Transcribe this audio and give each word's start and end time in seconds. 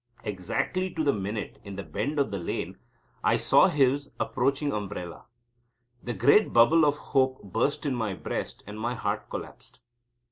Exactly 0.23 0.89
to 0.95 1.03
the 1.03 1.13
minute, 1.13 1.59
in 1.63 1.75
the 1.75 1.83
bend 1.83 2.17
of 2.17 2.31
the 2.31 2.39
lane, 2.39 2.79
I 3.23 3.37
saw 3.37 3.67
his 3.67 4.09
approaching 4.19 4.73
umbrella. 4.73 5.27
The 6.01 6.15
great 6.15 6.51
bubble 6.51 6.85
of 6.85 6.97
hope 7.13 7.43
burst 7.43 7.85
in 7.85 7.93
my 7.93 8.15
breast, 8.15 8.63
and 8.65 8.79
my 8.79 8.95
heart 8.95 9.29
collapsed. 9.29 9.79